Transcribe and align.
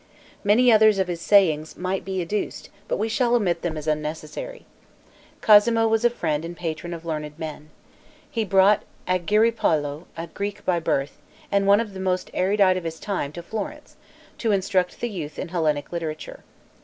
Many 0.43 0.71
others 0.71 0.97
of 0.97 1.07
his 1.07 1.21
sayings 1.21 1.77
might 1.77 2.03
be 2.03 2.23
adduced, 2.23 2.71
but 2.87 2.97
we 2.97 3.07
shall 3.07 3.35
omit 3.35 3.61
them 3.61 3.77
as 3.77 3.85
unnecessary. 3.85 4.65
Cosmo 5.41 5.87
was 5.87 6.03
a 6.03 6.09
friend 6.09 6.43
and 6.43 6.57
patron 6.57 6.91
of 6.91 7.05
learned 7.05 7.37
men. 7.37 7.69
He 8.31 8.43
brought 8.43 8.81
Argiripolo, 9.07 10.07
a 10.17 10.25
Greek 10.25 10.65
by 10.65 10.79
birth, 10.79 11.19
and 11.51 11.67
one 11.67 11.79
of 11.79 11.93
the 11.93 11.99
most 11.99 12.31
erudite 12.33 12.77
of 12.77 12.83
his 12.83 12.99
time, 12.99 13.31
to 13.33 13.43
Florence, 13.43 13.95
to 14.39 14.51
instruct 14.51 15.01
the 15.01 15.07
youth 15.07 15.37
in 15.37 15.49
Hellenic 15.49 15.91
literature. 15.91 16.39